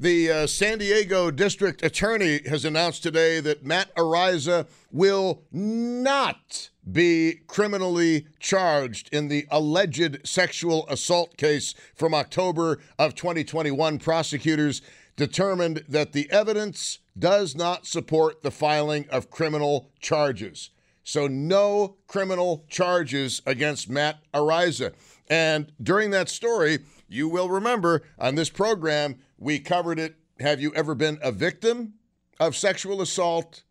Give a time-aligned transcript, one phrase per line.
[0.00, 7.40] The uh, San Diego district attorney has announced today that Matt Araiza will not be
[7.46, 13.98] criminally charged in the alleged sexual assault case from October of 2021.
[13.98, 14.80] Prosecutors
[15.16, 20.70] determined that the evidence does not support the filing of criminal charges.
[21.04, 24.94] So, no criminal charges against Matt Araiza.
[25.28, 26.78] And during that story,
[27.10, 30.16] you will remember on this program, we covered it.
[30.38, 31.94] Have you ever been a victim
[32.38, 33.64] of sexual assault?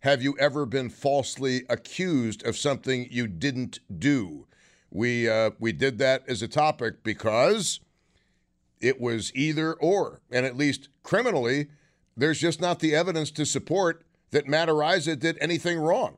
[0.00, 4.46] Have you ever been falsely accused of something you didn't do?
[4.90, 7.80] We uh, we did that as a topic because
[8.80, 11.68] it was either or, and at least criminally,
[12.16, 16.16] there's just not the evidence to support that Matt Araiza did anything wrong.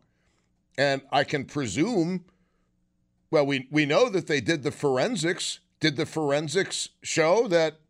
[0.79, 2.25] And I can presume,
[3.31, 5.61] well, we we know that they did the forensics.
[5.81, 7.81] Did the forensics show that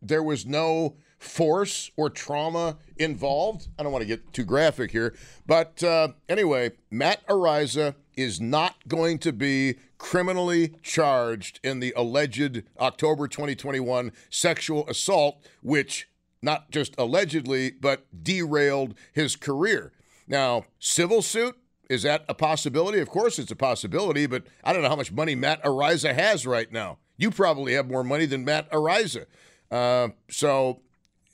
[0.00, 3.68] there was no force or trauma involved.
[3.78, 5.14] I don't want to get too graphic here,
[5.46, 12.62] but uh, anyway, Matt Araiza is not going to be criminally charged in the alleged
[12.78, 16.08] October 2021 sexual assault, which
[16.40, 19.92] not just allegedly, but derailed his career.
[20.26, 21.56] Now, civil suit.
[21.88, 23.00] Is that a possibility?
[23.00, 26.46] Of course, it's a possibility, but I don't know how much money Matt Araiza has
[26.46, 26.98] right now.
[27.16, 29.24] You probably have more money than Matt Araiza.
[29.70, 30.80] Uh, so,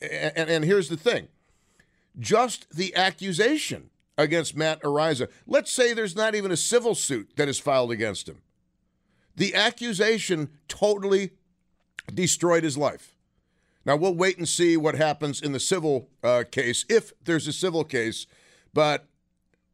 [0.00, 1.28] and, and here's the thing
[2.18, 7.48] just the accusation against Matt Araiza, let's say there's not even a civil suit that
[7.48, 8.42] is filed against him.
[9.36, 11.30] The accusation totally
[12.12, 13.16] destroyed his life.
[13.84, 17.52] Now, we'll wait and see what happens in the civil uh, case, if there's a
[17.52, 18.26] civil case,
[18.72, 19.06] but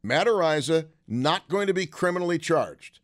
[0.03, 2.99] Matt Araiza not going to be criminally charged.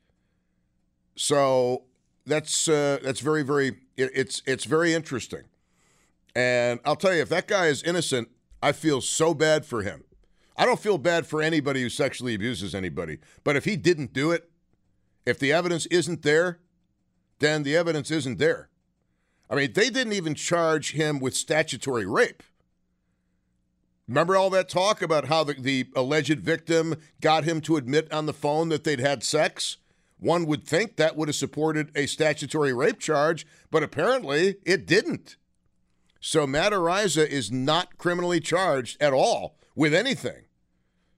[1.15, 1.83] So
[2.25, 5.43] that's uh, that's very very it, it's it's very interesting.
[6.35, 8.29] And I'll tell you, if that guy is innocent,
[8.61, 10.03] I feel so bad for him.
[10.55, 13.19] I don't feel bad for anybody who sexually abuses anybody.
[13.43, 14.49] But if he didn't do it,
[15.25, 16.59] if the evidence isn't there,
[17.39, 18.69] then the evidence isn't there.
[19.49, 22.43] I mean, they didn't even charge him with statutory rape.
[24.07, 28.25] Remember all that talk about how the, the alleged victim got him to admit on
[28.25, 29.77] the phone that they'd had sex?
[30.19, 35.37] One would think that would have supported a statutory rape charge, but apparently it didn't.
[36.19, 40.45] So Matt Araiza is not criminally charged at all with anything.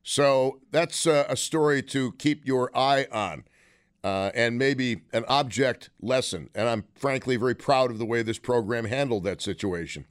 [0.03, 3.45] So that's uh, a story to keep your eye on
[4.03, 6.49] uh, and maybe an object lesson.
[6.55, 10.05] And I'm frankly very proud of the way this program handled that situation.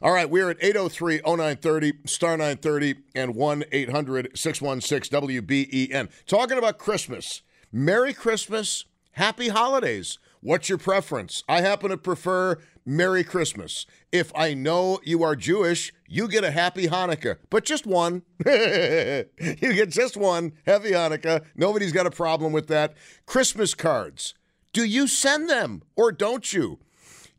[0.00, 6.10] All right, we're at 803 0930, star 930, and 1 800 616 WBEN.
[6.26, 7.42] Talking about Christmas.
[7.74, 10.18] Merry Christmas, Happy Holidays.
[10.42, 11.42] What's your preference?
[11.48, 13.86] I happen to prefer Merry Christmas.
[14.12, 18.24] If I know you are Jewish, you get a Happy Hanukkah, but just one.
[18.44, 19.24] you
[19.72, 21.46] get just one Happy Hanukkah.
[21.56, 22.92] Nobody's got a problem with that.
[23.24, 24.34] Christmas cards.
[24.74, 26.78] Do you send them or don't you?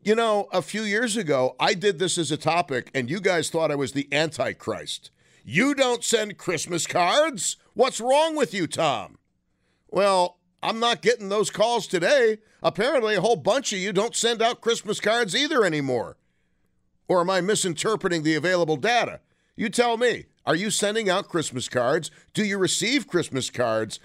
[0.02, 3.52] You know, a few years ago, I did this as a topic, and you guys
[3.52, 5.12] thought I was the Antichrist.
[5.46, 7.58] You don't send Christmas cards?
[7.76, 9.20] What's wrong with you, Tom?
[9.94, 12.40] Well, I'm not getting those calls today.
[12.64, 16.18] Apparently, a whole bunch of you don't send out Christmas cards either anymore.
[17.08, 19.20] Or am I misinterpreting the available data?
[19.56, 20.26] You tell me.
[20.48, 22.10] Are you sending out Christmas cards?
[22.34, 24.00] Do you receive Christmas cards?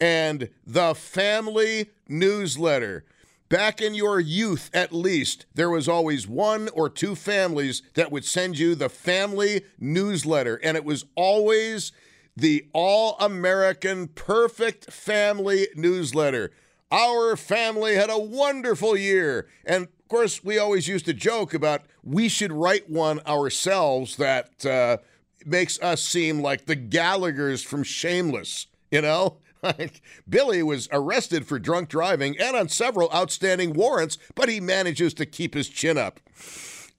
[0.00, 3.04] And the family newsletter.
[3.50, 8.24] Back in your youth, at least, there was always one or two families that would
[8.24, 10.58] send you the family newsletter.
[10.62, 11.92] And it was always
[12.36, 16.50] the All American Perfect Family newsletter.
[16.90, 19.48] Our family had a wonderful year.
[19.64, 24.64] And of course, we always used to joke about we should write one ourselves that
[24.66, 24.98] uh,
[25.44, 29.38] makes us seem like the Gallaghers from Shameless, you know?
[29.64, 35.14] Like Billy was arrested for drunk driving and on several outstanding warrants, but he manages
[35.14, 36.20] to keep his chin up.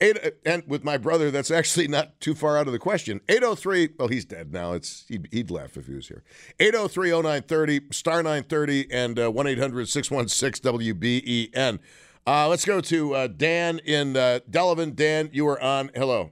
[0.02, 3.22] Eight, and with my brother, that's actually not too far out of the question.
[3.30, 4.74] 803, well, he's dead now.
[4.74, 6.24] It's He'd, he'd laugh if he was here.
[6.60, 11.80] 803 0930, star 930, and uh, 1 800 616 WBEN.
[12.28, 14.96] Uh, let's go to uh, Dan in uh, Delavan.
[14.96, 15.92] Dan, you are on.
[15.96, 16.32] Hello.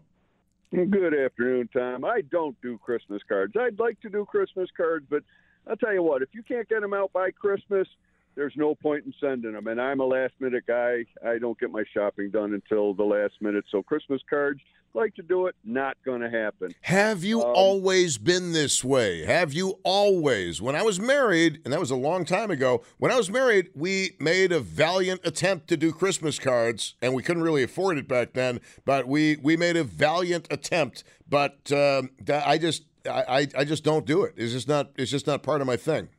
[0.74, 2.04] Good afternoon, Tom.
[2.04, 3.54] I don't do Christmas cards.
[3.57, 5.24] I'd like to do Christmas cards, but
[5.68, 7.88] I'll tell you what, if you can't get them out by Christmas,
[8.35, 9.68] there's no point in sending them.
[9.68, 11.06] And I'm a last minute guy.
[11.25, 13.65] I don't get my shopping done until the last minute.
[13.71, 14.59] So Christmas cards,
[14.95, 16.74] like to do it, not going to happen.
[16.81, 19.25] Have you um, always been this way?
[19.25, 20.62] Have you always?
[20.62, 23.69] When I was married, and that was a long time ago, when I was married,
[23.74, 28.07] we made a valiant attempt to do Christmas cards, and we couldn't really afford it
[28.07, 31.03] back then, but we, we made a valiant attempt.
[31.27, 34.33] But um, I just I, I just don't do it.
[34.38, 36.09] It's just not it's just not part of my thing.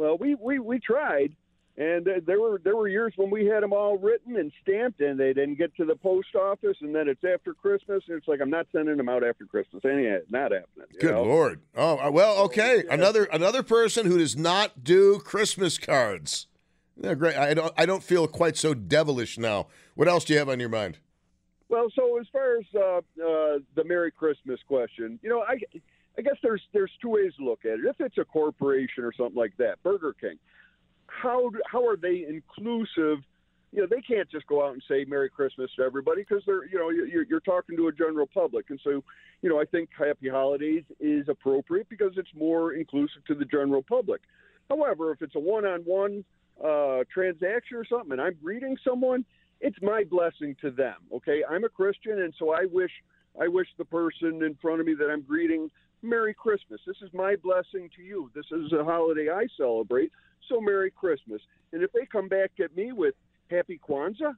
[0.00, 1.36] Well, we we, we tried,
[1.76, 5.02] and uh, there were there were years when we had them all written and stamped,
[5.02, 8.26] and they didn't get to the post office, and then it's after Christmas, and it's
[8.26, 9.84] like I'm not sending them out after Christmas.
[9.84, 10.86] Anyhow, not happening.
[10.98, 11.24] Good know?
[11.24, 11.60] lord!
[11.76, 12.82] Oh uh, well, okay.
[12.86, 12.94] Yeah.
[12.94, 16.46] Another another person who does not do Christmas cards.
[16.96, 17.36] Yeah, great.
[17.36, 19.66] I don't I don't feel quite so devilish now.
[19.96, 20.96] What else do you have on your mind?
[21.68, 25.60] Well, so as far as uh, uh, the Merry Christmas question, you know, I,
[26.20, 27.86] I guess there's there's two ways to look at it.
[27.86, 30.38] If it's a corporation or something like that, Burger King,
[31.06, 33.24] how how are they inclusive?
[33.72, 36.66] You know, they can't just go out and say Merry Christmas to everybody because they're
[36.66, 39.02] you know you're, you're talking to a general public, and so
[39.40, 43.82] you know I think Happy Holidays is appropriate because it's more inclusive to the general
[43.82, 44.20] public.
[44.68, 46.22] However, if it's a one-on-one
[46.62, 49.24] uh, transaction or something, and I'm greeting someone,
[49.62, 50.96] it's my blessing to them.
[51.14, 52.92] Okay, I'm a Christian, and so I wish
[53.40, 55.70] I wish the person in front of me that I'm greeting
[56.02, 56.80] Merry Christmas.
[56.86, 58.30] This is my blessing to you.
[58.34, 60.12] This is a holiday I celebrate,
[60.48, 61.40] so Merry Christmas.
[61.72, 63.14] And if they come back at me with
[63.50, 64.34] Happy Kwanzaa,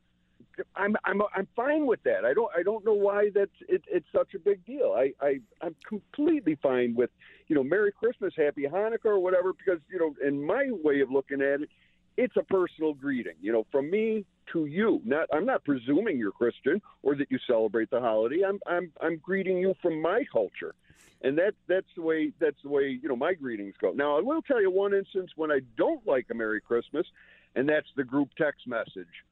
[0.76, 2.24] I'm I'm I'm fine with that.
[2.24, 4.94] I don't I don't know why that's it, it's such a big deal.
[4.96, 7.10] I, I I'm completely fine with
[7.48, 11.10] you know Merry Christmas, Happy Hanukkah, or whatever because you know in my way of
[11.10, 11.68] looking at it,
[12.16, 13.34] it's a personal greeting.
[13.40, 15.00] You know, from me to you.
[15.04, 18.42] Not I'm not presuming you're Christian or that you celebrate the holiday.
[18.46, 20.74] I'm I'm I'm greeting you from my culture.
[21.22, 23.92] And that that's the way that's the way, you know, my greetings go.
[23.92, 27.06] Now I will tell you one instance when I don't like a Merry Christmas,
[27.54, 29.24] and that's the group text message.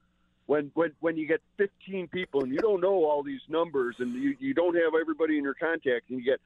[0.47, 4.15] When when when you get 15 people and you don't know all these numbers and
[4.15, 6.41] you, you don't have everybody in your contacts and you get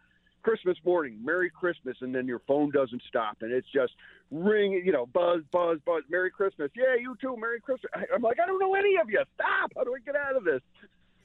[0.44, 3.94] Christmas morning, Merry Christmas, and then your phone doesn't stop, and it's just
[4.30, 6.70] ring, you know, buzz, buzz, buzz, Merry Christmas.
[6.76, 7.90] Yeah, you too, Merry Christmas.
[8.14, 9.22] I'm like, I don't know any of you.
[9.34, 9.72] Stop.
[9.74, 10.60] How do I get out of this?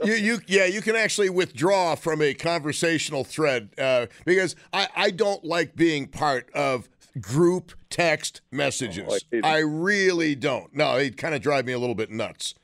[0.04, 5.12] You, you, yeah, you can actually withdraw from a conversational thread uh, because I, I
[5.12, 6.88] don't like being part of
[7.20, 9.26] group text messages.
[9.34, 10.74] Oh, I, I, really don't.
[10.74, 12.56] No, it kind of drive me a little bit nuts.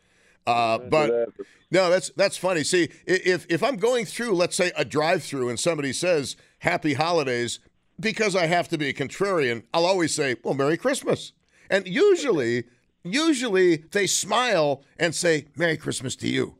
[0.47, 1.29] Uh, but
[1.71, 2.63] no, that's that's funny.
[2.63, 7.59] See, if if I'm going through, let's say, a drive-through, and somebody says "Happy Holidays,"
[7.99, 11.33] because I have to be a contrarian, I'll always say, "Well, Merry Christmas,"
[11.69, 12.65] and usually,
[13.03, 16.55] usually they smile and say, "Merry Christmas to you."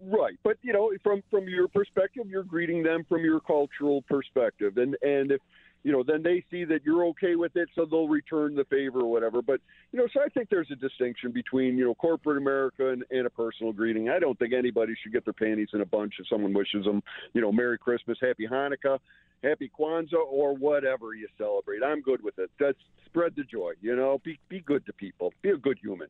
[0.00, 4.76] Right, but you know, from from your perspective, you're greeting them from your cultural perspective,
[4.76, 5.40] and and if
[5.84, 9.00] you know, then they see that you're okay with it, so they'll return the favor
[9.00, 9.42] or whatever.
[9.42, 9.60] But
[9.92, 13.26] you know, so I think there's a distinction between you know corporate America and, and
[13.26, 14.08] a personal greeting.
[14.08, 17.02] I don't think anybody should get their panties in a bunch if someone wishes them,
[17.32, 18.98] you know, Merry Christmas, Happy Hanukkah,
[19.42, 21.82] Happy Kwanzaa, or whatever you celebrate.
[21.82, 22.50] I'm good with it.
[22.58, 23.72] That's spread the joy.
[23.80, 25.32] You know, be be good to people.
[25.42, 26.08] Be a good human.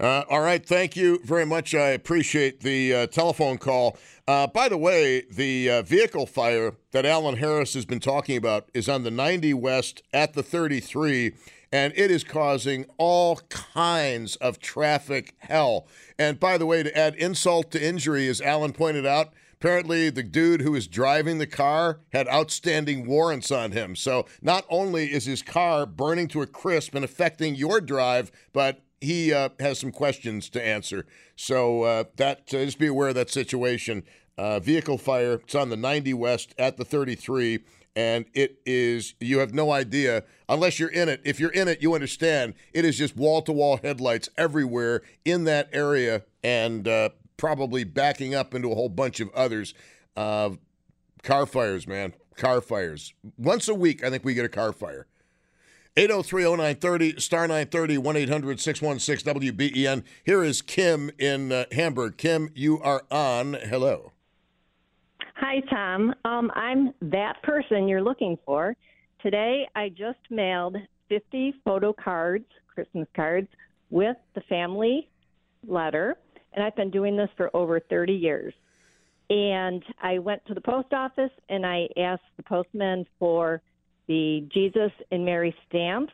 [0.00, 1.74] Uh, all right, thank you very much.
[1.74, 3.98] I appreciate the uh, telephone call.
[4.26, 8.68] Uh, by the way, the uh, vehicle fire that Alan Harris has been talking about
[8.72, 11.34] is on the 90 West at the 33,
[11.70, 15.86] and it is causing all kinds of traffic hell.
[16.18, 20.22] And by the way, to add insult to injury, as Alan pointed out, apparently the
[20.22, 23.94] dude who was driving the car had outstanding warrants on him.
[23.94, 28.82] So not only is his car burning to a crisp and affecting your drive, but
[29.02, 31.06] he uh, has some questions to answer.
[31.36, 34.04] So uh, that uh, just be aware of that situation.
[34.38, 35.34] Uh, vehicle fire.
[35.34, 39.14] It's on the 90 West at the 33, and it is.
[39.20, 41.20] You have no idea unless you're in it.
[41.24, 42.54] If you're in it, you understand.
[42.72, 48.34] It is just wall to wall headlights everywhere in that area, and uh, probably backing
[48.34, 49.74] up into a whole bunch of others.
[50.16, 50.50] Uh,
[51.22, 52.14] car fires, man.
[52.36, 53.12] Car fires.
[53.36, 55.06] Once a week, I think we get a car fire.
[55.96, 60.02] 803-0930, star 930, 1-800-616-WBEN.
[60.24, 62.16] Here is Kim in uh, Hamburg.
[62.16, 63.58] Kim, you are on.
[63.64, 64.12] Hello.
[65.36, 66.14] Hi, Tom.
[66.24, 68.74] Um, I'm that person you're looking for.
[69.20, 70.78] Today, I just mailed
[71.10, 73.48] 50 photo cards, Christmas cards,
[73.90, 75.10] with the family
[75.66, 76.16] letter,
[76.54, 78.54] and I've been doing this for over 30 years.
[79.28, 83.60] And I went to the post office and I asked the postman for
[84.08, 86.12] the Jesus and Mary stamps,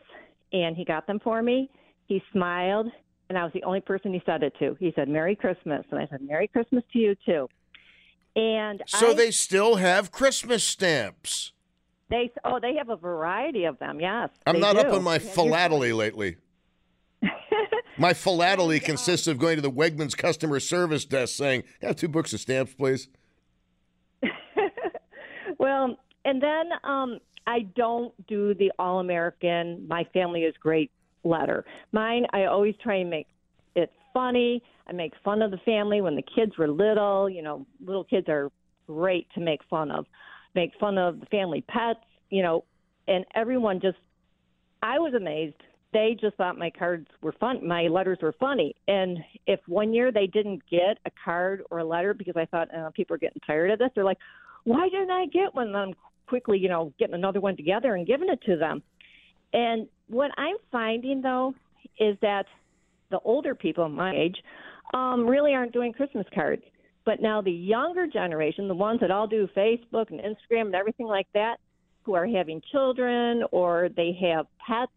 [0.52, 1.70] and he got them for me.
[2.06, 2.86] He smiled,
[3.28, 4.76] and I was the only person he said it to.
[4.80, 5.84] He said, Merry Christmas.
[5.90, 7.48] And I said, Merry Christmas to you, too.
[8.36, 11.52] And So I, they still have Christmas stamps.
[12.08, 14.00] they oh they have a variety of them.
[14.00, 16.36] Yes, I'm not up on my philately lately.
[18.00, 22.06] My philately consists of going to the Wegmans customer service desk saying, "I have two
[22.06, 23.08] books of stamps, please."
[25.58, 29.88] Well, and then um, I don't do the all American.
[29.88, 30.90] My family is great
[31.24, 31.64] letter.
[31.92, 33.26] Mine, I always try and make
[33.74, 34.62] it funny.
[34.86, 37.28] I make fun of the family when the kids were little.
[37.28, 38.50] You know, little kids are
[38.86, 40.04] great to make fun of.
[40.54, 42.00] Make fun of the family pets.
[42.28, 42.64] You know,
[43.08, 43.96] and everyone just.
[44.82, 45.56] I was amazed.
[45.94, 47.66] They just thought my cards were fun.
[47.66, 48.76] My letters were funny.
[48.88, 52.68] And if one year they didn't get a card or a letter because I thought
[52.74, 54.18] uh, people are getting tired of this, they're like,
[54.64, 55.68] why didn't I get one?
[55.68, 55.94] And I'm
[56.28, 58.82] quickly, you know, getting another one together and giving it to them.
[59.52, 61.54] And what I'm finding though
[61.98, 62.46] is that
[63.10, 64.36] the older people my age
[64.94, 66.62] um, really aren't doing Christmas cards.
[67.04, 71.06] But now the younger generation, the ones that all do Facebook and Instagram and everything
[71.06, 71.56] like that,
[72.02, 74.92] who are having children or they have pets,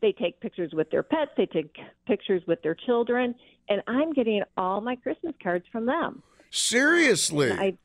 [0.00, 1.76] they take pictures with their pets, they take
[2.06, 3.34] pictures with their children,
[3.68, 6.22] and I'm getting all my Christmas cards from them.
[6.50, 7.52] Seriously.
[7.52, 7.76] I,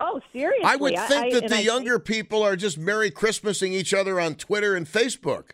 [0.00, 0.64] oh, seriously?
[0.64, 3.92] I would think I- that and the I- younger people are just Merry Christmasing each
[3.94, 5.50] other on Twitter and Facebook.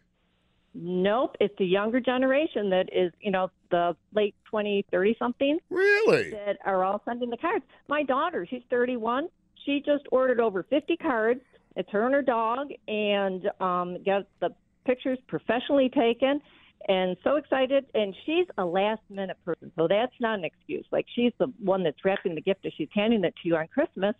[0.75, 6.30] Nope, it's the younger generation that is, you know, the late 20, 30 something Really?
[6.30, 7.64] that are all sending the cards.
[7.88, 9.28] My daughter, she's 31.
[9.66, 11.42] She just ordered over 50 cards.
[11.76, 14.50] It's her and her dog, and um, got the
[14.87, 16.40] pictures professionally taken,
[16.89, 17.87] and so excited.
[17.95, 20.87] And she's a last minute person, so that's not an excuse.
[20.91, 23.69] Like she's the one that's wrapping the gift as she's handing it to you on
[23.69, 24.15] Christmas,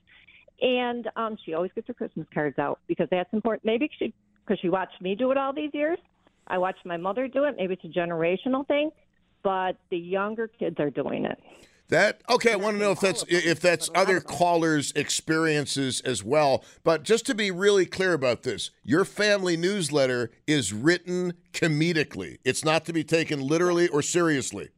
[0.61, 3.65] and um, she always gets her Christmas cards out because that's important.
[3.65, 4.15] Maybe she
[4.45, 5.99] because she watched me do it all these years.
[6.47, 7.55] I watched my mother do it.
[7.57, 8.91] Maybe it's a generational thing,
[9.43, 11.39] but the younger kids are doing it.
[11.93, 12.55] That okay?
[12.55, 16.65] I want to know if that's if that's other callers' experiences as well.
[16.85, 22.39] But just to be really clear about this, your family newsletter is written comedically.
[22.47, 24.71] It's not to be taken literally or seriously.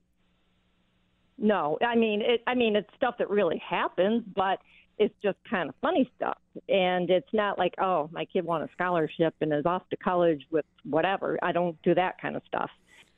[1.38, 4.58] No, I mean, it, I mean, it's stuff that really happens, but
[4.98, 6.38] it's just kind of funny stuff.
[6.68, 10.42] And it's not like, oh, my kid won a scholarship and is off to college
[10.50, 11.38] with whatever.
[11.44, 12.70] I don't do that kind of stuff.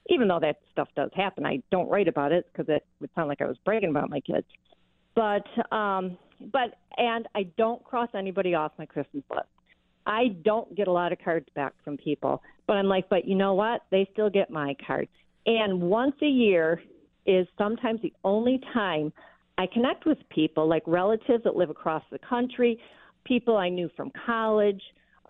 [0.09, 3.29] Even though that stuff does happen, I don't write about it because it would sound
[3.29, 4.47] like I was bragging about my kids.
[5.15, 6.17] But, um,
[6.53, 9.49] but, and I don't cross anybody off my Christmas list.
[10.07, 13.35] I don't get a lot of cards back from people, but I'm like, but you
[13.35, 13.83] know what?
[13.91, 15.09] They still get my card.
[15.47, 16.81] And once a year
[17.27, 19.13] is sometimes the only time
[19.59, 22.79] I connect with people, like relatives that live across the country,
[23.25, 24.83] people I knew from college,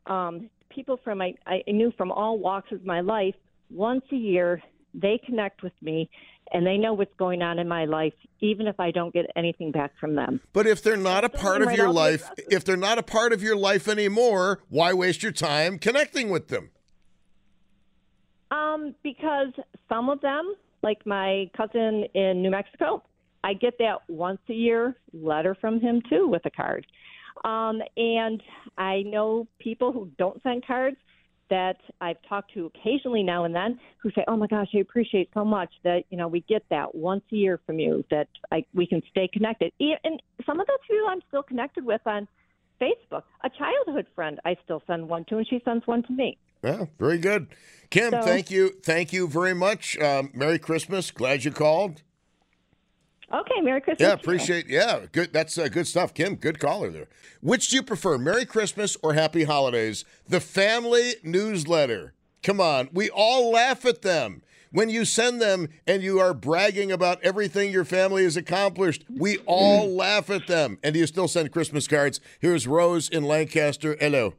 [0.07, 3.35] um, people from I, I knew from all walks of my life.
[3.71, 4.63] Once a year,
[4.95, 6.09] they connect with me
[6.53, 9.73] and they know what's going on in my life, even if I don't get anything
[9.73, 10.41] back from them.
[10.53, 13.33] But if they're not a part of right your life, if they're not a part
[13.33, 16.71] of your life anymore, why waste your time connecting with them?
[18.51, 19.53] Um, because
[19.89, 23.03] some of them, like my cousin in New Mexico,
[23.43, 26.87] I get that once a year letter from him too with a card.
[27.45, 28.43] Um, and
[28.79, 30.97] I know people who don't send cards
[31.51, 35.31] that I've talked to occasionally now and then who say, "Oh my gosh, I appreciate
[35.35, 38.65] so much that you know we get that once a year from you that I,
[38.75, 42.29] we can stay connected." And some of those people I'm still connected with on
[42.81, 43.23] Facebook.
[43.45, 46.39] A childhood friend I still send one to, and she sends one to me.
[46.65, 47.49] Yeah, very good.
[47.91, 48.71] Kim, So- thank you.
[48.83, 49.99] Thank you very much.
[49.99, 51.11] Um, Merry Christmas.
[51.11, 52.03] Glad you called.
[53.33, 54.01] Okay, Merry Christmas.
[54.01, 54.21] Yeah, to you.
[54.21, 54.67] appreciate.
[54.69, 55.33] Yeah, good.
[55.33, 56.37] That's uh, good stuff, Kim.
[56.37, 57.09] Good caller there.
[57.41, 60.05] Which do you prefer, Merry Christmas or Happy Holidays?
[60.29, 62.13] The family newsletter.
[62.43, 66.93] Come on, we all laugh at them when you send them and you are bragging
[66.93, 69.05] about everything your family has accomplished.
[69.09, 70.79] We all laugh at them.
[70.85, 72.21] And do you still send Christmas cards?
[72.39, 73.97] Here's Rose in Lancaster.
[73.99, 74.35] Hello.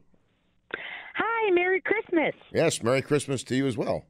[1.16, 2.34] Hi, Merry Christmas.
[2.52, 4.06] Yes, Merry Christmas to you as well.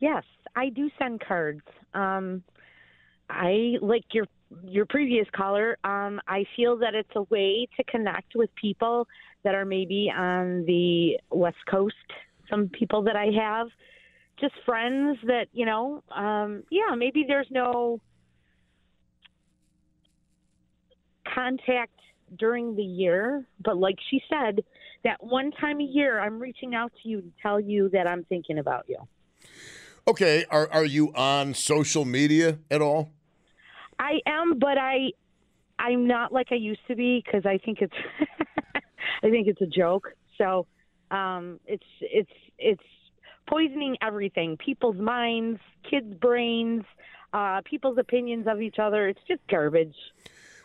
[0.00, 0.24] Yes,
[0.54, 1.62] I do send cards.
[1.94, 2.42] Um,
[3.28, 4.26] I like your
[4.64, 5.76] your previous caller.
[5.84, 9.08] Um, I feel that it's a way to connect with people
[9.42, 11.94] that are maybe on the West Coast
[12.48, 13.68] some people that I have,
[14.40, 16.02] just friends that you know.
[16.14, 18.00] Um, yeah, maybe there's no
[21.34, 21.92] contact
[22.38, 24.64] during the year, but like she said,
[25.04, 28.24] that one time a year, I'm reaching out to you to tell you that I'm
[28.24, 28.98] thinking about you.
[30.08, 33.12] Okay, are are you on social media at all?
[33.98, 35.12] I am, but I
[35.78, 37.94] I'm not like I used to be because I think it's
[39.22, 40.12] I think it's a joke.
[40.38, 40.66] So
[41.10, 42.82] um, it's it's it's
[43.48, 46.84] poisoning everything, people's minds, kids' brains,
[47.32, 49.08] uh, people's opinions of each other.
[49.08, 49.94] It's just garbage.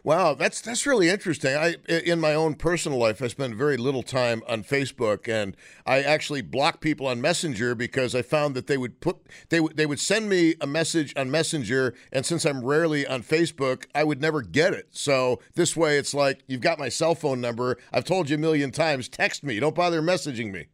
[0.03, 1.55] Wow, that's that's really interesting.
[1.55, 5.55] I in my own personal life, I spend very little time on Facebook, and
[5.85, 9.17] I actually block people on Messenger because I found that they would put
[9.49, 13.21] they would they would send me a message on Messenger, and since I'm rarely on
[13.21, 14.87] Facebook, I would never get it.
[14.89, 17.77] So this way, it's like you've got my cell phone number.
[17.93, 19.59] I've told you a million times, text me.
[19.59, 20.65] Don't bother messaging me.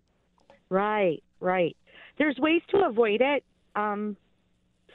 [0.70, 1.76] Right, right.
[2.18, 3.44] There's ways to avoid it.
[3.76, 4.16] Um,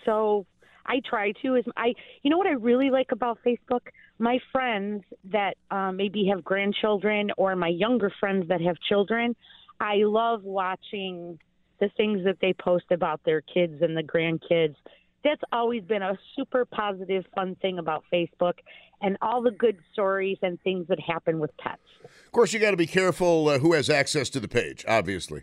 [0.06, 0.46] so
[0.86, 1.56] I try to.
[1.56, 3.88] Is I you know what I really like about Facebook?
[4.18, 5.02] My friends
[5.32, 9.34] that um, maybe have grandchildren or my younger friends that have children,
[9.80, 11.38] I love watching
[11.80, 14.76] the things that they post about their kids and the grandkids.
[15.24, 18.54] That's always been a super positive, fun thing about Facebook
[19.00, 21.82] and all the good stories and things that happen with pets.
[22.04, 25.42] Of course, you got to be careful uh, who has access to the page, obviously.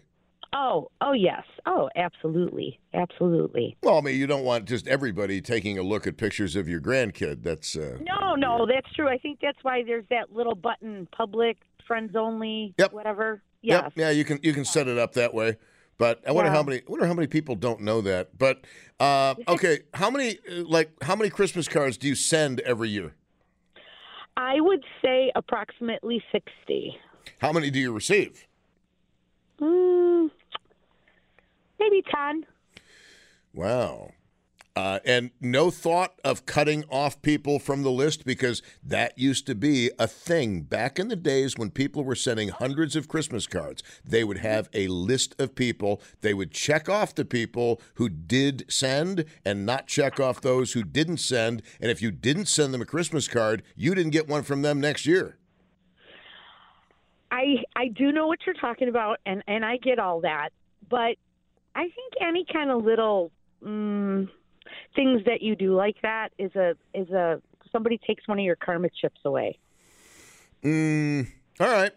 [0.53, 1.43] Oh, oh yes.
[1.65, 2.79] Oh, absolutely.
[2.93, 3.77] Absolutely.
[3.83, 6.81] Well, I mean, you don't want just everybody taking a look at pictures of your
[6.81, 7.43] grandkid.
[7.43, 9.07] That's uh, No, no, that's true.
[9.07, 12.93] I think that's why there's that little button public, friends only, Yep.
[12.93, 13.41] whatever.
[13.61, 13.83] Yes.
[13.83, 13.93] Yep.
[13.95, 15.57] Yeah, you can you can set it up that way.
[15.97, 16.55] But I wonder Yeah.
[16.55, 18.37] how many I wonder how many people don't know that.
[18.37, 18.65] But
[18.99, 23.13] uh, okay, how many uh, like how many Christmas cards do you send every year?
[24.37, 26.97] I would say approximately 60.
[27.39, 28.47] How many do you receive?
[29.59, 30.31] Mm,
[31.79, 32.45] maybe 10.
[33.53, 34.11] Wow.
[34.75, 39.53] Uh, and no thought of cutting off people from the list because that used to
[39.53, 43.83] be a thing back in the days when people were sending hundreds of Christmas cards.
[44.05, 46.01] They would have a list of people.
[46.21, 50.83] They would check off the people who did send and not check off those who
[50.83, 51.61] didn't send.
[51.81, 54.79] And if you didn't send them a Christmas card, you didn't get one from them
[54.79, 55.38] next year.
[57.31, 60.49] I I do know what you're talking about and and I get all that,
[60.89, 61.15] but
[61.75, 63.31] I think any kind of little
[63.63, 64.27] mm,
[64.95, 68.55] things that you do like that is a is a somebody takes one of your
[68.55, 69.57] karma chips away.
[70.63, 71.27] Mm,
[71.59, 71.91] all right.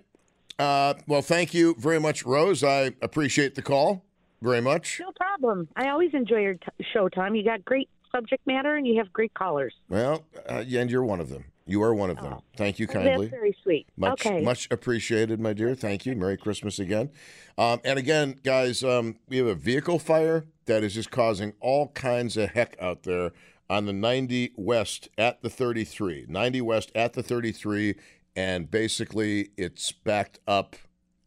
[0.58, 2.62] Uh, well, thank you very much, Rose.
[2.62, 4.04] I appreciate the call
[4.42, 5.00] very much.
[5.00, 5.68] No problem.
[5.76, 7.34] I always enjoy your t- show, Tom.
[7.34, 9.74] You got great subject matter and you have great callers.
[9.88, 11.44] Well, uh, and you're one of them.
[11.66, 12.40] You are one of them.
[12.56, 13.26] Thank you kindly.
[13.26, 13.86] That's very sweet.
[13.96, 14.42] Much, okay.
[14.42, 15.74] much appreciated, my dear.
[15.74, 16.16] Thank you.
[16.16, 17.10] Merry Christmas again.
[17.56, 21.88] Um, and again, guys, um, we have a vehicle fire that is just causing all
[21.88, 23.32] kinds of heck out there
[23.70, 26.26] on the 90 West at the 33.
[26.28, 27.94] 90 West at the 33.
[28.34, 30.76] And basically, it's backed up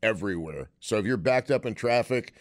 [0.04, 0.69] everywhere.
[0.80, 2.34] So if you're backed up in traffic,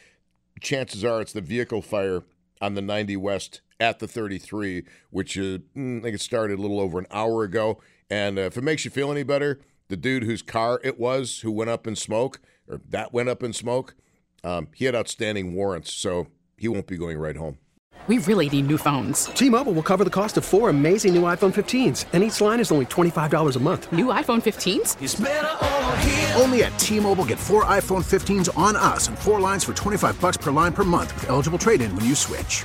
[0.60, 2.22] chances are it's the vehicle fire
[2.60, 6.62] on the 90 West at the 33, which uh, mm, I think it started a
[6.62, 7.80] little over an hour ago.
[8.10, 11.40] And uh, if it makes you feel any better, the dude whose car it was
[11.40, 13.94] who went up in smoke, or that went up in smoke,
[14.42, 17.58] um, he had outstanding warrants, so he won't be going right home.
[18.06, 19.26] We really need new phones.
[19.26, 22.70] T-Mobile will cover the cost of four amazing new iPhone 15s, and each line is
[22.70, 23.90] only $25 a month.
[23.92, 26.38] New iPhone 15s?
[26.38, 30.36] Only at T-Mobile get four iPhone 15s on us and four lines for 25 bucks
[30.36, 32.64] per line per month with eligible trade-in when you switch.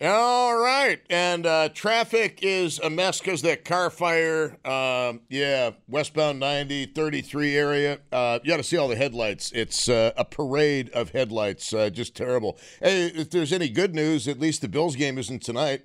[0.00, 4.56] All right, and uh, traffic is a mess because that car fire.
[4.64, 7.98] Um, yeah, westbound 90, 33 area.
[8.12, 9.50] Uh, you got to see all the headlights.
[9.50, 11.74] It's uh, a parade of headlights.
[11.74, 12.58] Uh, just terrible.
[12.80, 15.82] Hey, if there's any good news, at least the Bills game isn't tonight.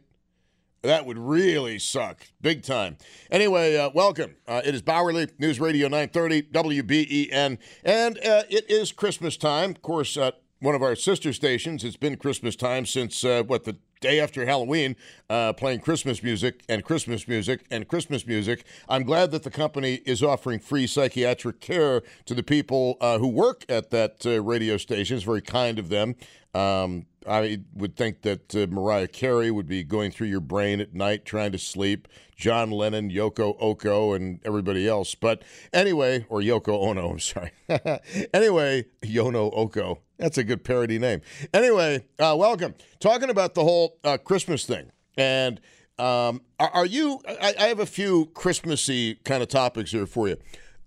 [0.84, 2.98] That would really suck, big time.
[3.32, 4.36] Anyway, uh, welcome.
[4.48, 9.72] Uh, it is Bauerle News Radio 930 WBEN, and uh, it is Christmas time.
[9.72, 10.32] Of course, uh,
[10.64, 11.84] one of our sister stations.
[11.84, 14.98] It's been Christmas time since uh, what the day after Halloween,
[15.30, 18.66] uh, playing Christmas music and Christmas music and Christmas music.
[18.90, 23.30] I'm glad that the company is offering free psychiatric care to the people uh, who
[23.30, 25.16] work at that uh, radio station.
[25.16, 26.16] It's very kind of them.
[26.54, 30.94] Um, I would think that uh, Mariah Carey would be going through your brain at
[30.94, 32.08] night trying to sleep.
[32.36, 35.16] John Lennon, Yoko Oko, and everybody else.
[35.16, 37.52] But anyway, or Yoko Ono, I'm sorry.
[38.34, 40.00] anyway, Yono Oko.
[40.18, 41.22] That's a good parody name.
[41.54, 42.76] Anyway, uh, welcome.
[43.00, 44.92] Talking about the whole uh, Christmas thing.
[45.18, 45.60] And
[46.00, 50.28] um, are, are, you, I, I, have a few Christmassy kind of topics here for
[50.28, 50.38] you.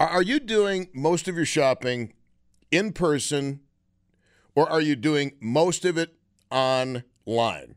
[0.01, 2.13] Are, are you doing most of your shopping
[2.73, 3.61] in person
[4.57, 6.17] or are you doing most of it
[6.57, 7.75] online?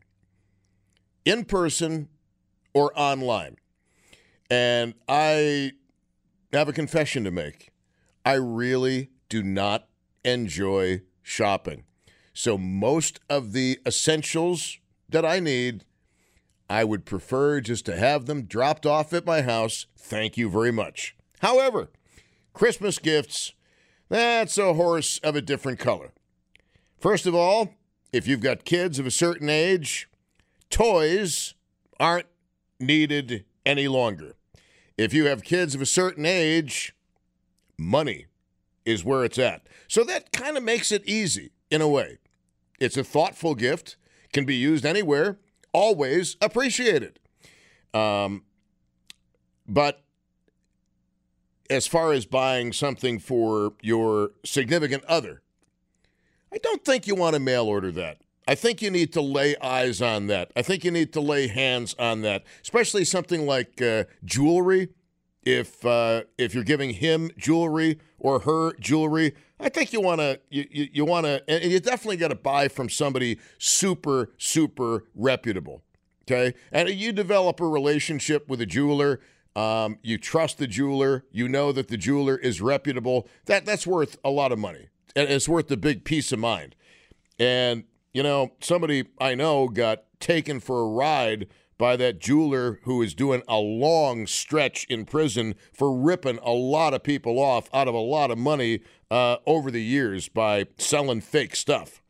[1.26, 2.08] In person
[2.72, 3.56] or online?
[4.50, 5.72] And I
[6.52, 7.70] have a confession to make.
[8.24, 9.86] I really do not
[10.24, 11.84] enjoy shopping.
[12.32, 15.84] So, most of the essentials that I need,
[16.68, 19.86] I would prefer just to have them dropped off at my house.
[19.98, 21.16] Thank you very much.
[21.40, 21.90] However,
[22.54, 23.52] Christmas gifts,
[24.08, 26.12] that's a horse of a different color.
[26.98, 27.74] First of all,
[28.12, 30.08] if you've got kids of a certain age,
[30.68, 31.54] toys
[31.98, 32.26] aren't
[32.78, 34.34] needed any longer.
[34.96, 36.94] If you have kids of a certain age,
[37.78, 38.26] money
[38.84, 39.66] is where it's at.
[39.88, 42.18] So that kind of makes it easy in a way.
[42.78, 43.96] It's a thoughtful gift,
[44.32, 45.38] can be used anywhere,
[45.72, 47.18] always appreciated.
[47.92, 48.44] Um,
[49.68, 50.02] but
[51.68, 55.42] as far as buying something for your significant other,
[56.52, 58.18] I don't think you want to mail order that.
[58.48, 60.50] I think you need to lay eyes on that.
[60.56, 64.88] I think you need to lay hands on that, especially something like uh, jewelry.
[65.44, 70.40] If uh, if you're giving him jewelry or her jewelry, I think you want to
[70.50, 75.82] you, you, want to and you definitely got to buy from somebody super super reputable.
[76.22, 79.20] Okay, and you develop a relationship with a jeweler.
[79.56, 81.24] Um, you trust the jeweler.
[81.30, 83.28] You know that the jeweler is reputable.
[83.46, 86.74] That that's worth a lot of money, it's worth a big peace of mind.
[87.38, 91.46] And you know, somebody I know got taken for a ride
[91.78, 96.92] by that jeweler who is doing a long stretch in prison for ripping a lot
[96.92, 101.20] of people off out of a lot of money uh, over the years by selling
[101.20, 102.02] fake stuff,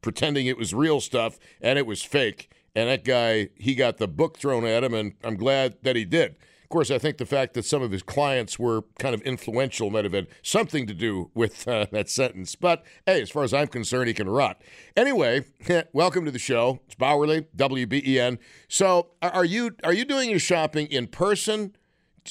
[0.00, 2.52] pretending it was real stuff and it was fake.
[2.74, 6.04] And that guy, he got the book thrown at him, and I'm glad that he
[6.04, 6.36] did
[6.70, 10.04] course, I think the fact that some of his clients were kind of influential might
[10.04, 12.54] have had something to do with uh, that sentence.
[12.54, 14.62] But hey, as far as I'm concerned, he can rot.
[14.96, 15.44] Anyway,
[15.92, 16.80] welcome to the show.
[16.86, 18.38] It's Bauerle, WBEN.
[18.68, 21.76] So, are you are you doing your shopping in person?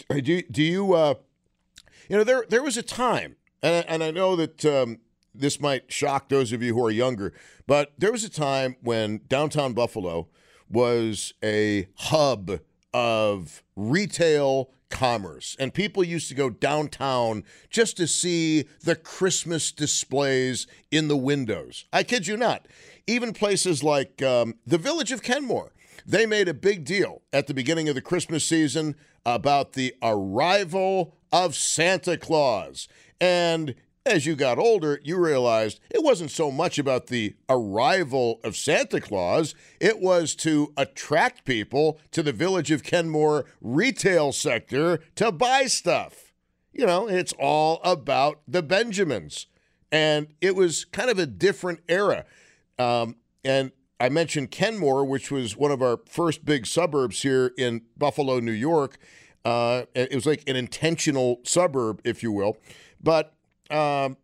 [0.10, 1.16] Do do you uh,
[2.10, 4.66] you know there there was a time, and I, and I know that.
[4.66, 5.00] Um,
[5.32, 7.32] this might shock those of you who are younger,
[7.68, 10.28] but there was a time when downtown Buffalo
[10.70, 12.60] was a hub
[12.94, 15.56] of retail commerce.
[15.60, 21.86] And people used to go downtown just to see the Christmas displays in the windows.
[21.94, 22.68] I kid you not.
[23.08, 25.74] Even places like um, the village of Kenmore,
[26.06, 31.16] they made a big deal at the beginning of the Christmas season about the arrival
[31.32, 32.88] of Santa Claus.
[33.22, 33.76] And
[34.06, 39.00] as you got older, you realized it wasn't so much about the arrival of Santa
[39.00, 45.66] Claus, it was to attract people to the Village of Kenmore retail sector to buy
[45.66, 46.34] stuff.
[46.72, 49.48] You know, it's all about the Benjamins.
[49.92, 52.26] And it was kind of a different era.
[52.78, 57.82] Um, and I mentioned Kenmore, which was one of our first big suburbs here in
[57.98, 58.98] Buffalo, New York.
[59.44, 62.58] Uh, it was like an intentional suburb, if you will.
[63.02, 63.34] But
[63.70, 64.18] um,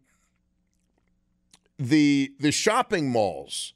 [1.77, 3.73] the the shopping malls,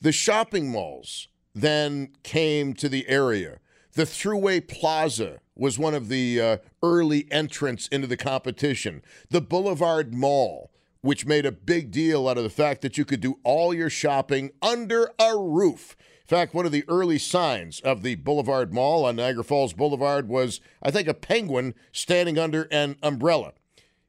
[0.00, 3.58] the shopping malls then came to the area.
[3.92, 9.02] The Thruway Plaza was one of the uh, early entrants into the competition.
[9.30, 10.70] The Boulevard Mall,
[11.00, 13.90] which made a big deal out of the fact that you could do all your
[13.90, 15.96] shopping under a roof.
[16.22, 20.28] In fact, one of the early signs of the Boulevard Mall on Niagara Falls Boulevard
[20.28, 23.52] was, I think, a penguin standing under an umbrella.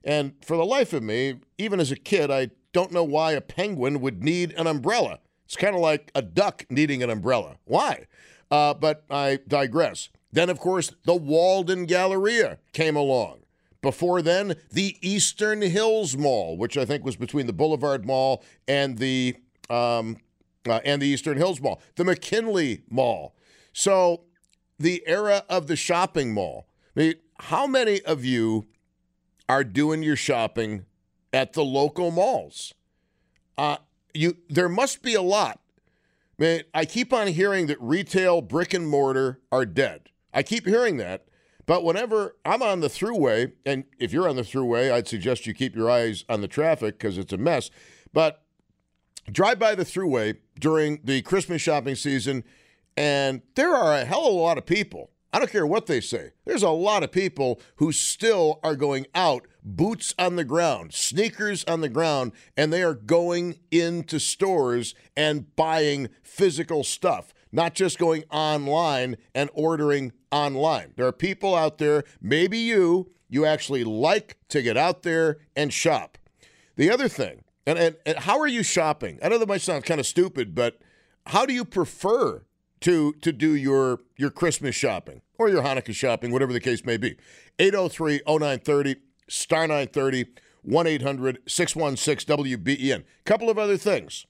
[0.04, 3.42] And for the life of me, even as a kid, I don't know why a
[3.42, 5.20] penguin would need an umbrella.
[5.46, 7.58] It's kind of like a duck needing an umbrella.
[7.66, 8.08] Why?
[8.50, 10.10] Uh, but I digress.
[10.32, 13.40] Then, of course, the Walden Galleria came along.
[13.82, 18.98] Before then, the Eastern Hills Mall, which I think was between the Boulevard Mall and
[18.98, 19.36] the
[19.70, 20.18] um,
[20.68, 23.36] uh, and the Eastern Hills Mall, the McKinley Mall.
[23.74, 24.22] So,
[24.78, 26.68] the era of the shopping mall.
[26.96, 28.68] I mean, how many of you
[29.52, 30.86] are doing your shopping
[31.34, 32.74] at the local malls?
[33.58, 33.76] Uh,
[34.14, 35.60] you there must be a lot.
[36.40, 40.10] I mean, I keep on hearing that retail brick and mortar are dead.
[40.34, 41.26] I keep hearing that.
[41.66, 45.54] But whenever I'm on the Thruway, and if you're on the Thruway, I'd suggest you
[45.54, 47.70] keep your eyes on the traffic because it's a mess.
[48.14, 48.44] But
[49.30, 52.46] drive by the Thruway during the Christmas shopping season,
[52.96, 55.12] and there are a hell of a lot of people.
[55.34, 56.32] I don't care what they say.
[56.46, 61.64] There's a lot of people who still are going out, boots on the ground, sneakers
[61.66, 68.00] on the ground, and they are going into stores and buying physical stuff not just
[68.00, 70.94] going online and ordering online.
[70.96, 75.74] There are people out there, maybe you, you actually like to get out there and
[75.74, 76.18] shop.
[76.76, 79.20] The other thing, and, and, and how are you shopping?
[79.22, 80.80] I know that might sound kind of stupid, but
[81.28, 82.44] how do you prefer
[82.82, 86.98] to to do your your Christmas shopping or your Hanukkah shopping, whatever the case may
[86.98, 87.18] be?
[87.60, 90.26] 803-0930, star 930,
[90.68, 93.04] 1-800-616-WBEN.
[93.26, 94.28] Couple of other things.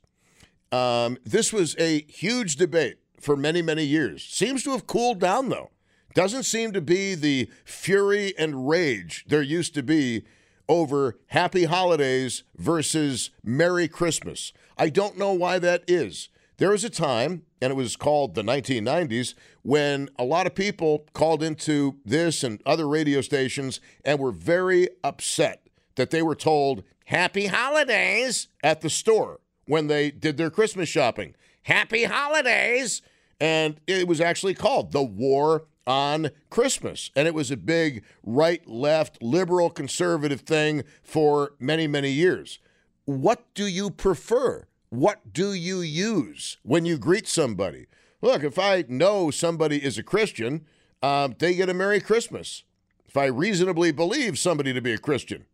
[0.72, 4.24] Um, this was a huge debate for many, many years.
[4.24, 5.72] Seems to have cooled down, though.
[6.14, 10.26] Doesn't seem to be the fury and rage there used to be
[10.68, 14.52] over Happy Holidays versus Merry Christmas.
[14.78, 16.30] I don't know why that is.
[16.62, 21.08] There was a time, and it was called the 1990s, when a lot of people
[21.12, 26.84] called into this and other radio stations and were very upset that they were told
[27.06, 31.34] Happy Holidays at the store when they did their Christmas shopping.
[31.63, 33.02] Happy Holidays
[33.39, 37.10] and it was actually called the War on Christmas.
[37.15, 42.60] And it was a big right, left, liberal, conservative thing for many, many years.
[43.06, 44.67] What do you prefer?
[44.91, 47.88] What do you use when you greet somebody?
[48.21, 50.65] Look, if I know somebody is a Christian,
[51.01, 52.63] um, they get a Merry Christmas.
[53.08, 55.45] If I reasonably believe somebody to be a Christian,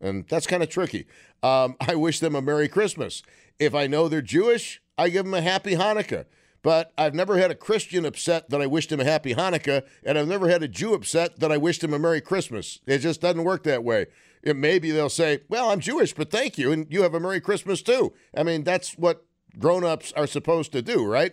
[0.00, 1.06] and that's kind of tricky,
[1.40, 3.22] um, I wish them a Merry Christmas.
[3.60, 6.24] If I know they're Jewish, I give them a Happy Hanukkah.
[6.62, 10.18] But I've never had a Christian upset that I wished him a happy Hanukkah, and
[10.18, 12.80] I've never had a Jew upset that I wished him a Merry Christmas.
[12.86, 14.06] It just doesn't work that way.
[14.42, 17.40] It, maybe they'll say, Well, I'm Jewish, but thank you, and you have a Merry
[17.40, 18.12] Christmas too.
[18.36, 19.24] I mean, that's what
[19.58, 21.32] grown ups are supposed to do, right?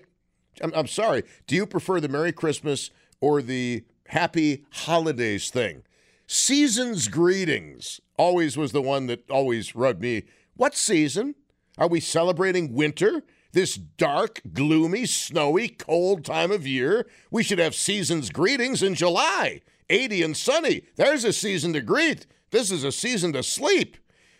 [0.61, 1.23] I'm, I'm sorry.
[1.45, 2.89] Do you prefer the Merry Christmas
[3.21, 5.83] or the Happy Holidays thing?
[6.25, 10.23] Season's greetings always was the one that always rubbed me.
[10.55, 11.35] What season?
[11.77, 13.23] Are we celebrating winter?
[13.57, 17.07] this dark, gloomy, snowy, cold time of year.
[17.31, 19.61] We should have season's greetings in July.
[19.89, 20.83] 80 and sunny.
[20.95, 22.27] There's a season to greet.
[22.51, 23.97] This is a season to sleep.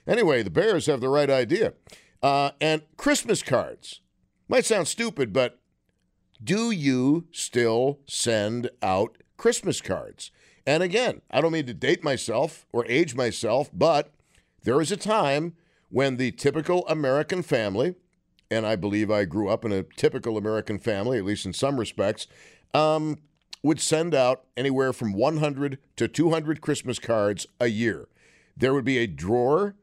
[0.08, 1.74] Anyway, the Bears have the right idea.
[2.24, 4.02] Uh, and Christmas cards.
[4.48, 5.60] Might sound stupid, but
[6.44, 10.32] do you still send out Christmas cards?
[10.66, 14.14] And again, I don't mean to date myself or age myself, but
[14.64, 15.56] there is a time
[15.90, 17.96] when the typical American family
[18.50, 21.80] and I believe I grew up in a typical American family, at least in some
[21.80, 22.28] respects,
[22.74, 23.20] um,
[23.64, 28.08] would send out anywhere from 100 to 200 Christmas cards a year.
[28.56, 29.76] There would be a drawer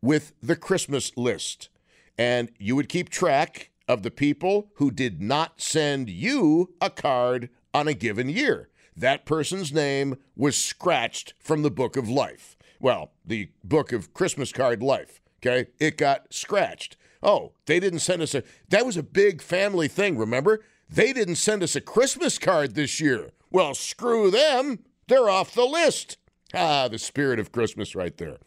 [0.00, 1.68] with the Christmas list,
[2.16, 7.48] and you would keep track of the people who did not send you a card
[7.74, 8.68] on a given year.
[8.96, 12.56] That person's name was scratched from the book of life.
[12.80, 15.20] Well, the book of Christmas card life.
[15.38, 15.70] Okay.
[15.78, 16.96] It got scratched.
[17.22, 18.42] Oh, they didn't send us a.
[18.68, 20.64] That was a big family thing, remember?
[20.88, 23.30] They didn't send us a Christmas card this year.
[23.50, 24.80] Well, screw them.
[25.06, 26.18] They're off the list.
[26.54, 28.38] Ah, the spirit of Christmas right there.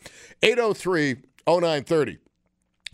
[0.42, 1.16] 803
[1.48, 2.18] 0930.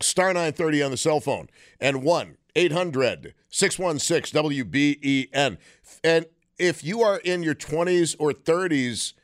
[0.00, 1.48] Star 930 on the cell phone.
[1.80, 5.58] And 1 800 616 WBEN.
[6.04, 6.26] And
[6.58, 9.14] if you are in your 20s or 30s,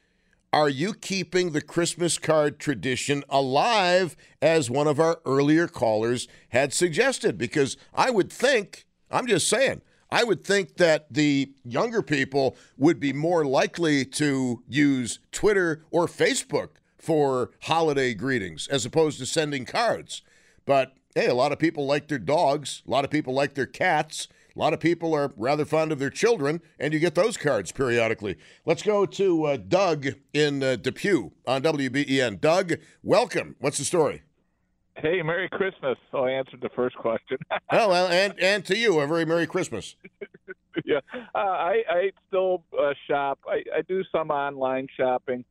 [0.53, 6.73] are you keeping the Christmas card tradition alive, as one of our earlier callers had
[6.73, 7.37] suggested?
[7.37, 9.83] Because I would think, I'm just saying,
[10.15, 16.07] I would think that the younger people would be more likely to use Twitter or
[16.07, 20.23] Facebook for holiday greetings as opposed to sending cards.
[20.65, 23.67] But hey, a lot of people like their dogs, a lot of people like their
[23.67, 27.37] cats, A lot of people are rather fond of their children, and you get those
[27.37, 28.37] cards periodically.
[28.65, 32.41] Let's go to uh, Doug in uh, Depew on WBEN.
[32.41, 33.57] Doug, welcome.
[33.59, 34.23] What's the story?
[34.97, 35.99] Hey, Merry Christmas.
[36.13, 37.39] So I answered the first question.
[37.71, 39.97] oh, well, and, and to you, a very Merry Christmas.
[40.85, 41.01] yeah,
[41.35, 43.41] uh, I, I still uh, shop.
[43.47, 45.45] I, I do some online shopping,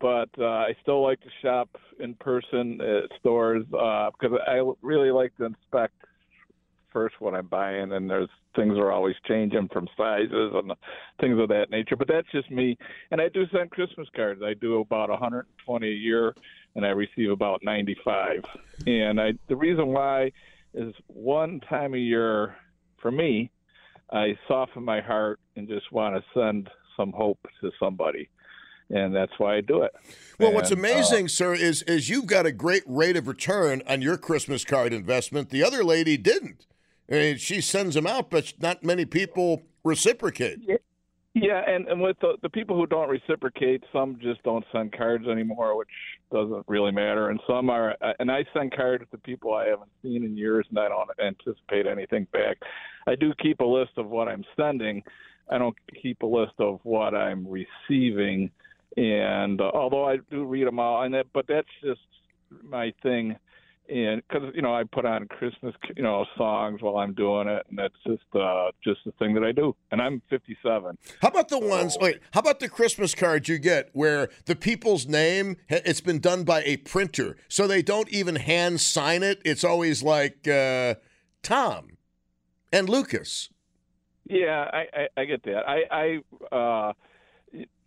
[0.00, 1.68] but uh, I still like to shop
[2.00, 5.94] in person at stores because I really like to inspect
[6.92, 10.72] first what I'm buying, and there's things are always changing from sizes and
[11.20, 11.96] things of that nature.
[11.96, 12.76] But that's just me.
[13.10, 14.42] And I do send Christmas cards.
[14.42, 16.34] I do about 120 a year,
[16.74, 18.44] and I receive about 95.
[18.86, 20.32] And I the reason why
[20.74, 22.56] is one time a year
[23.00, 23.50] for me,
[24.12, 28.28] I soften my heart and just want to send some hope to somebody
[28.90, 29.94] and that's why I do it.
[30.38, 33.82] Well, and, what's amazing, uh, sir, is is you've got a great rate of return
[33.86, 35.50] on your Christmas card investment.
[35.50, 36.66] The other lady didn't.
[37.10, 40.58] I mean, she sends them out, but not many people reciprocate.
[41.40, 45.26] Yeah, and, and with the, the people who don't reciprocate, some just don't send cards
[45.26, 45.88] anymore, which
[46.32, 47.30] doesn't really matter.
[47.30, 50.66] And some are, uh, and I send cards to people I haven't seen in years,
[50.70, 52.58] and I don't anticipate anything back.
[53.06, 55.02] I do keep a list of what I'm sending.
[55.50, 58.50] I don't keep a list of what I'm receiving.
[58.96, 62.00] And uh, although I do read them all, and that, but that's just
[62.62, 63.36] my thing
[63.88, 67.66] and because you know I put on Christmas you know songs while I'm doing it,
[67.68, 69.74] and that's just uh, just the thing that I do.
[69.90, 70.98] And I'm 57.
[71.22, 71.96] How about the ones?
[72.00, 76.44] Wait, how about the Christmas cards you get where the people's name it's been done
[76.44, 79.40] by a printer, so they don't even hand sign it.
[79.44, 80.94] It's always like uh,
[81.42, 81.96] Tom
[82.72, 83.48] and Lucas.
[84.28, 85.62] Yeah, I, I, I get that.
[85.66, 86.20] I,
[86.52, 86.92] I uh,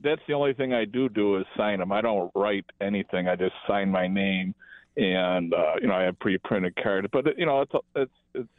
[0.03, 1.91] that's the only thing I do do is sign them.
[1.91, 3.27] I don't write anything.
[3.27, 4.55] I just sign my name
[4.97, 7.07] and uh, you know I have pre-printed cards.
[7.11, 8.49] But you know it's it's it's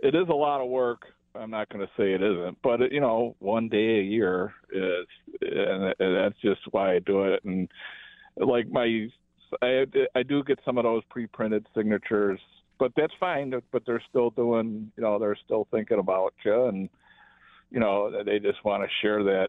[0.00, 1.02] it is a lot of work.
[1.34, 5.06] I'm not going to say it isn't, but you know one day a year is,
[5.40, 7.42] and, and that's just why I do it.
[7.44, 7.68] And
[8.36, 9.08] like my,
[9.62, 12.40] I I do get some of those pre-printed signatures,
[12.78, 13.54] but that's fine.
[13.72, 16.88] But they're still doing, you know, they're still thinking about you, and
[17.70, 19.48] you know they just want to share that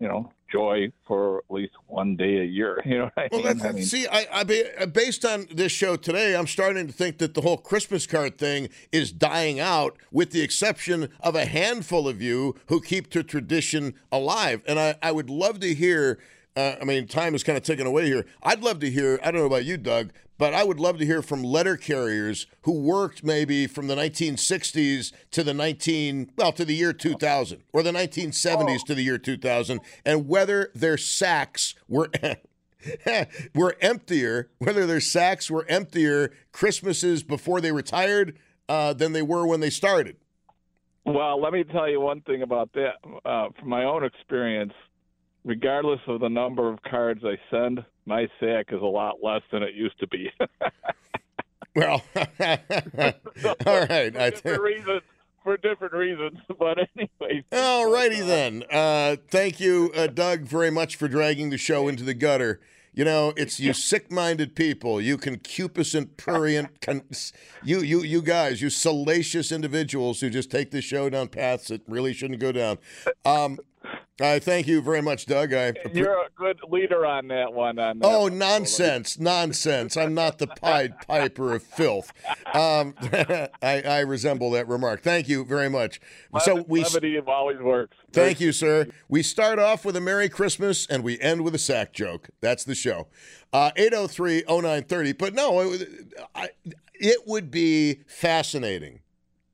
[0.00, 2.82] you know joy for at least one day a year.
[2.86, 3.10] You know.
[3.32, 3.60] well, mean?
[3.62, 7.18] I mean, see, I, I be, based on this show today, I'm starting to think
[7.18, 12.06] that the whole Christmas card thing is dying out, with the exception of a handful
[12.08, 14.62] of you who keep the tradition alive.
[14.68, 16.18] And I, I would love to hear.
[16.54, 18.24] Uh, I mean, time is kind of ticking away here.
[18.42, 19.18] I'd love to hear.
[19.22, 22.46] I don't know about you, Doug, but I would love to hear from letter carriers
[22.62, 27.82] who worked maybe from the 1960s to the 19 well to the year 2000 or
[27.82, 32.10] the 1970s to the year 2000 and whether their sacks were
[33.54, 39.46] were emptier whether their sacks were emptier christmases before they retired uh, than they were
[39.46, 40.16] when they started
[41.06, 42.94] well, let me tell you one thing about that.
[43.24, 44.72] Uh, from my own experience,
[45.44, 49.62] regardless of the number of cards I send, my sack is a lot less than
[49.62, 50.30] it used to be.
[51.74, 54.16] well, all right.
[54.16, 55.02] I different reasons,
[55.42, 57.44] for different reasons, but anyway.
[57.52, 58.64] All righty then.
[58.70, 62.60] Uh, thank you, uh, Doug, very much for dragging the show into the gutter.
[62.92, 67.02] You know, it's you sick-minded people, you concupiscent, prurient, con-
[67.62, 71.82] you you you guys, you salacious individuals who just take the show down paths that
[71.86, 72.78] really shouldn't go down.
[73.26, 73.58] Um,
[74.20, 75.52] I thank you very much, Doug.
[75.52, 77.78] I You're a good leader on that one.
[77.78, 78.38] On that oh, one.
[78.38, 79.94] nonsense, nonsense!
[79.94, 82.12] I'm not the Pied Piper of filth.
[82.54, 85.02] Um, I, I resemble that remark.
[85.02, 86.00] Thank you very much.
[86.40, 87.96] So we levity always works.
[88.12, 88.86] Thank you, sir.
[89.08, 92.30] We start off with a Merry Christmas and we end with a sack joke.
[92.40, 93.08] That's the show.
[93.52, 95.12] Uh, 803 0930.
[95.12, 95.88] But no, it,
[96.34, 96.48] I,
[96.94, 99.00] it would be fascinating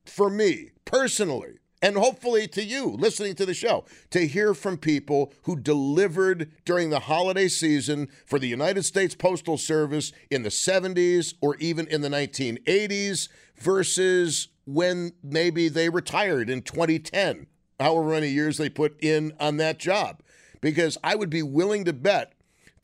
[0.05, 5.33] for me personally and hopefully to you listening to the show to hear from people
[5.43, 11.35] who delivered during the holiday season for the United States Postal Service in the 70s
[11.41, 17.49] or even in the 1980s versus when maybe they retired in 2010,
[17.81, 20.23] however many years they put in on that job.
[20.61, 22.35] Because I would be willing to bet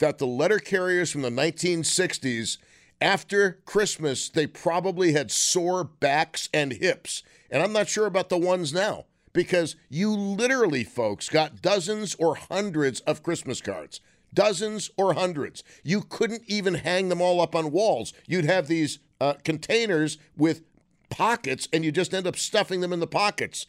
[0.01, 2.59] that the letter carriers from the 1960s
[3.01, 7.23] after Christmas, they probably had sore backs and hips.
[7.51, 12.35] And I'm not sure about the ones now because you literally, folks, got dozens or
[12.37, 14.01] hundreds of Christmas cards.
[14.35, 15.65] Dozens or hundreds.
[15.83, 18.13] You couldn't even hang them all up on walls.
[18.27, 20.63] You'd have these uh, containers with
[21.09, 23.67] pockets, and you just end up stuffing them in the pockets.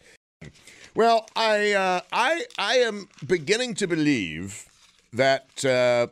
[0.96, 4.66] Well, I uh, I I am beginning to believe
[5.14, 6.08] that uh,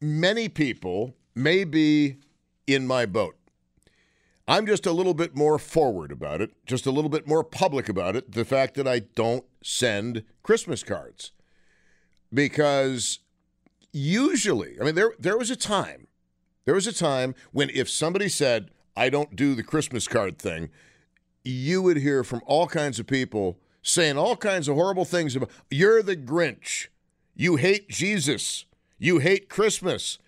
[0.00, 2.16] many people may be
[2.66, 3.36] in my boat.
[4.50, 7.88] I'm just a little bit more forward about it, just a little bit more public
[7.88, 8.32] about it.
[8.32, 11.30] The fact that I don't send Christmas cards
[12.34, 13.20] because
[13.92, 16.08] usually, I mean, there there was a time,
[16.64, 20.70] there was a time when if somebody said I don't do the Christmas card thing,
[21.44, 25.50] you would hear from all kinds of people saying all kinds of horrible things about
[25.70, 26.88] you're the Grinch,
[27.36, 28.64] you hate Jesus,
[28.98, 30.18] you hate Christmas.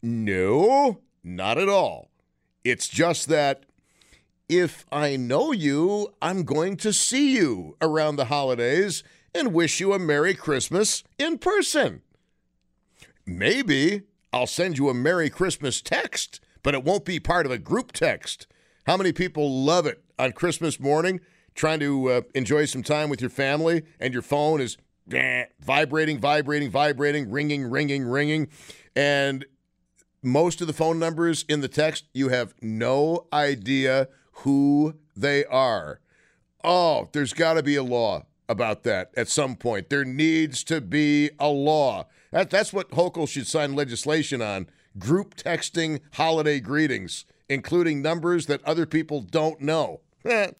[0.00, 2.10] No, not at all.
[2.62, 3.64] It's just that
[4.58, 9.02] if I know you, I'm going to see you around the holidays
[9.34, 12.02] and wish you a Merry Christmas in person.
[13.24, 17.58] Maybe I'll send you a Merry Christmas text, but it won't be part of a
[17.58, 18.46] group text.
[18.86, 21.20] How many people love it on Christmas morning,
[21.54, 24.76] trying to uh, enjoy some time with your family, and your phone is
[25.60, 28.48] vibrating, vibrating, vibrating, ringing, ringing, ringing,
[28.94, 29.46] and
[30.22, 36.00] most of the phone numbers in the text, you have no idea who they are.
[36.64, 39.90] Oh, there's got to be a law about that at some point.
[39.90, 42.06] There needs to be a law.
[42.30, 44.68] That, that's what Hochul should sign legislation on
[44.98, 50.00] group texting holiday greetings, including numbers that other people don't know.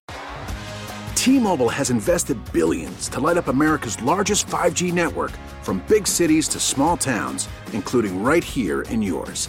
[1.14, 5.30] T-Mobile has invested billions to light up America's largest 5G network
[5.62, 9.48] from big cities to small towns, including right here in yours.